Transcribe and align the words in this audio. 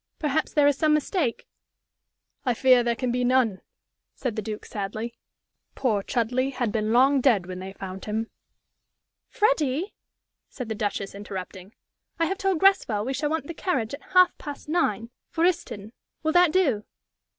Perhaps 0.17 0.53
there 0.53 0.65
is 0.65 0.75
some 0.79 0.95
mistake?" 0.95 1.45
"I 2.43 2.55
fear 2.55 2.81
there 2.81 2.95
can 2.95 3.11
be 3.11 3.23
none," 3.23 3.61
said 4.15 4.35
the 4.35 4.41
Duke, 4.41 4.65
sadly. 4.65 5.13
"Poor 5.75 6.01
Chudleigh 6.01 6.49
had 6.55 6.71
been 6.71 6.91
long 6.91 7.21
dead 7.21 7.45
when 7.45 7.59
they 7.59 7.73
found 7.73 8.05
him." 8.05 8.31
"Freddie," 9.29 9.93
said 10.49 10.69
the 10.69 10.73
Duchess, 10.73 11.13
interrupting, 11.13 11.75
"I 12.17 12.25
have 12.25 12.39
told 12.39 12.57
Greswell 12.59 13.05
we 13.05 13.13
shall 13.13 13.29
want 13.29 13.45
the 13.45 13.53
carriage 13.53 13.93
at 13.93 14.01
half 14.15 14.35
past 14.39 14.67
nine 14.67 15.11
for 15.29 15.45
Euston. 15.45 15.93
Will 16.23 16.31
that 16.33 16.51
do?" 16.51 16.83